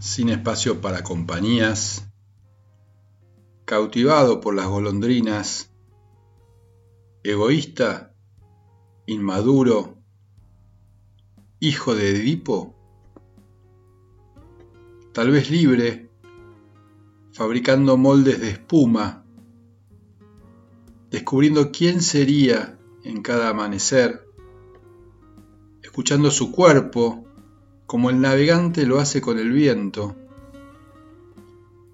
sin 0.00 0.28
espacio 0.28 0.80
para 0.80 1.02
compañías, 1.02 2.08
cautivado 3.64 4.40
por 4.40 4.54
las 4.54 4.68
golondrinas, 4.68 5.72
egoísta, 7.24 8.14
inmaduro, 9.06 9.98
hijo 11.58 11.96
de 11.96 12.10
Edipo, 12.10 12.76
tal 15.12 15.32
vez 15.32 15.50
libre, 15.50 16.08
fabricando 17.32 17.96
moldes 17.96 18.40
de 18.40 18.50
espuma, 18.50 19.24
descubriendo 21.10 21.72
quién 21.72 22.02
sería 22.02 22.78
en 23.02 23.20
cada 23.20 23.48
amanecer, 23.48 24.24
escuchando 25.82 26.30
su 26.30 26.52
cuerpo 26.52 27.27
como 27.88 28.10
el 28.10 28.20
navegante 28.20 28.84
lo 28.84 29.00
hace 29.00 29.22
con 29.22 29.38
el 29.38 29.50
viento, 29.50 30.14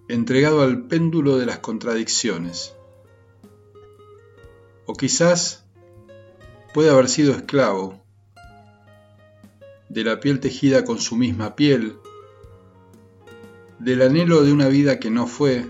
entregado 0.09 0.63
al 0.63 0.89
péndulo 0.89 1.39
de 1.39 1.47
las 1.47 1.61
contradicciones. 1.61 2.75
O 4.87 4.95
quizás 4.95 5.65
puede 6.75 6.91
haber 6.91 7.09
sido 7.09 7.33
esclavo 7.33 8.03
de 9.89 10.03
la 10.03 10.19
piel 10.19 10.41
tejida 10.41 10.85
con 10.85 10.99
su 10.99 11.15
misma 11.15 11.55
piel, 11.55 11.97
del 13.79 14.03
anhelo 14.03 14.43
de 14.43 14.53
una 14.53 14.67
vida 14.67 14.99
que 14.99 15.11
no 15.11 15.29
fue, 15.29 15.65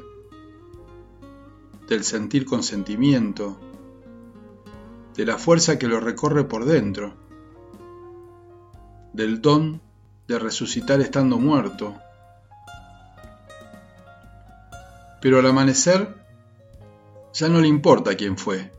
del 1.86 2.02
sentir 2.02 2.46
con 2.46 2.62
sentimiento, 2.62 3.60
de 5.14 5.26
la 5.26 5.36
fuerza 5.36 5.78
que 5.78 5.86
lo 5.86 6.00
recorre 6.00 6.44
por 6.44 6.64
dentro, 6.64 7.12
del 9.12 9.42
don 9.42 9.82
de 10.26 10.38
resucitar 10.38 11.00
estando 11.00 11.38
muerto. 11.38 11.94
Pero 15.20 15.38
al 15.38 15.46
amanecer 15.46 16.14
ya 17.32 17.48
no 17.48 17.60
le 17.60 17.68
importa 17.68 18.16
quién 18.16 18.36
fue, 18.36 18.70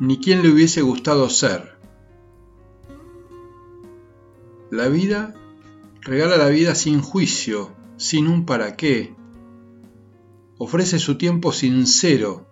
ni 0.00 0.18
quién 0.18 0.42
le 0.42 0.50
hubiese 0.50 0.82
gustado 0.82 1.28
ser. 1.28 1.76
La 4.70 4.88
vida 4.88 5.34
regala 6.00 6.36
la 6.36 6.48
vida 6.48 6.74
sin 6.74 7.00
juicio, 7.00 7.70
sin 7.96 8.28
un 8.28 8.44
para 8.44 8.76
qué. 8.76 9.14
Ofrece 10.58 10.98
su 10.98 11.16
tiempo 11.16 11.52
sincero, 11.52 12.46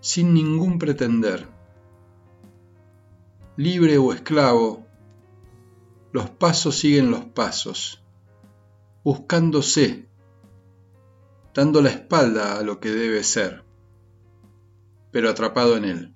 sin 0.00 0.34
ningún 0.34 0.78
pretender. 0.78 1.48
Libre 3.56 3.98
o 3.98 4.12
esclavo, 4.12 4.83
los 6.14 6.30
pasos 6.30 6.78
siguen 6.78 7.10
los 7.10 7.24
pasos, 7.24 8.00
buscándose, 9.02 10.08
dando 11.52 11.82
la 11.82 11.90
espalda 11.90 12.56
a 12.56 12.62
lo 12.62 12.78
que 12.78 12.92
debe 12.92 13.24
ser, 13.24 13.64
pero 15.10 15.28
atrapado 15.28 15.76
en 15.76 15.84
él. 15.84 16.13